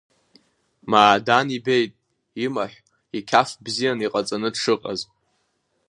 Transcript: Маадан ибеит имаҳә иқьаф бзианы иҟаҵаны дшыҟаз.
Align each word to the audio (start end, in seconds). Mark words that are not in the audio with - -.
Маадан 0.91 1.47
ибеит 1.57 1.93
имаҳә 2.45 2.77
иқьаф 3.17 3.49
бзианы 3.63 4.03
иҟаҵаны 4.05 4.49
дшыҟаз. 4.55 5.01